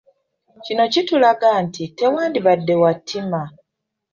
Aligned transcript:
Kino 0.63 0.83
kitulaga 0.93 1.49
nti 1.65 1.83
tewandibadde 1.97 2.73
wa 2.81 2.91
ttima. 2.99 3.41